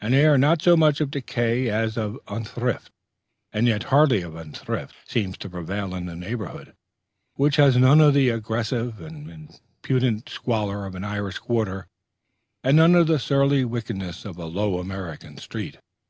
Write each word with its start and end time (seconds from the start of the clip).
An 0.00 0.14
air 0.14 0.38
not 0.38 0.62
so 0.62 0.74
much 0.74 1.02
of 1.02 1.10
decay 1.10 1.68
as 1.68 1.98
of 1.98 2.18
unthrift, 2.28 2.90
and 3.52 3.66
yet 3.66 3.82
hardly 3.92 4.22
of 4.22 4.34
unthrift, 4.34 4.94
seems 5.06 5.36
to 5.36 5.50
prevail 5.50 5.94
in 5.94 6.06
the 6.06 6.16
neighborhood, 6.16 6.72
which 7.34 7.56
has 7.56 7.76
none 7.76 8.00
of 8.00 8.14
the 8.14 8.30
aggressive 8.30 9.02
and 9.02 9.28
impudent 9.30 10.30
squalor 10.30 10.86
of 10.86 10.94
an 10.94 11.04
Irish 11.04 11.36
quarter, 11.36 11.88
and 12.64 12.78
none 12.78 12.94
of 12.94 13.06
the 13.06 13.18
surly 13.18 13.66
wickedness 13.66 14.24
of 14.24 14.38
a 14.38 14.46
low 14.46 14.78
American 14.78 15.36
street. 15.36 15.76